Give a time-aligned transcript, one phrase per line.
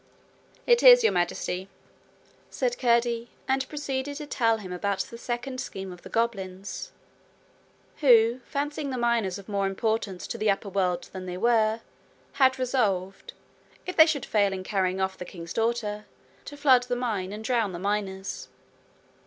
[0.65, 1.69] 'It is, Your Majesty,'
[2.49, 6.91] said Curdie; and proceeded to tell him about the second scheme of the goblins,
[7.97, 11.81] who, fancying the miners of more importance to the upper world than they were,
[12.33, 13.33] had resolved,
[13.85, 16.05] if they should fail in carrying off the king's daughter,
[16.45, 18.47] to flood the mine and drown the miners.